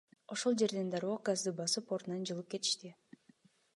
[0.35, 2.95] Ошол жерден дароо газды басып, ордунан жылып кетишти.